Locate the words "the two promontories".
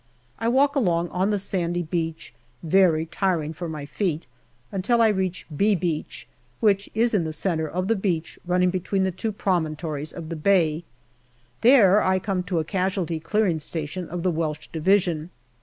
9.03-10.11